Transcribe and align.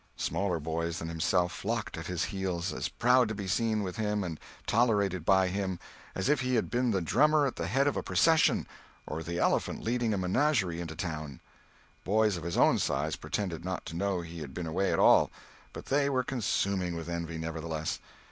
Smaller 0.17 0.59
boys 0.59 0.97
than 0.97 1.09
himself 1.09 1.51
flocked 1.51 1.95
at 1.95 2.07
his 2.07 2.23
heels, 2.23 2.73
as 2.73 2.89
proud 2.89 3.27
to 3.27 3.35
be 3.35 3.47
seen 3.47 3.83
with 3.83 3.97
him, 3.97 4.23
and 4.23 4.39
tolerated 4.65 5.23
by 5.23 5.47
him, 5.47 5.77
as 6.15 6.27
if 6.27 6.41
he 6.41 6.55
had 6.55 6.71
been 6.71 6.89
the 6.89 7.01
drummer 7.01 7.45
at 7.45 7.55
the 7.55 7.67
head 7.67 7.85
of 7.85 7.95
a 7.95 8.01
procession 8.01 8.65
or 9.05 9.21
the 9.21 9.37
elephant 9.37 9.83
leading 9.83 10.11
a 10.11 10.17
menagerie 10.17 10.81
into 10.81 10.95
town. 10.95 11.39
Boys 12.03 12.35
of 12.35 12.43
his 12.43 12.57
own 12.57 12.79
size 12.79 13.15
pretended 13.15 13.63
not 13.63 13.85
to 13.85 13.95
know 13.95 14.21
he 14.21 14.39
had 14.39 14.55
been 14.55 14.65
away 14.65 14.91
at 14.91 14.97
all; 14.97 15.29
but 15.71 15.85
they 15.85 16.09
were 16.09 16.23
consuming 16.23 16.95
with 16.95 17.07
envy, 17.07 17.37
nevertheless. 17.37 17.99